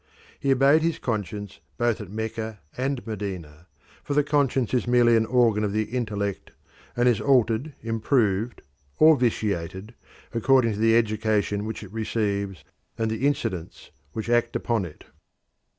[0.39, 3.67] He obeyed his conscience both at Mecca and Medina,
[4.03, 6.49] for the conscience is merely an organ of the intellect,
[6.97, 8.63] and is altered, improved,
[8.97, 9.93] or vitiated
[10.33, 12.63] according to the education which it receives
[12.97, 15.03] and the incidents which act upon it.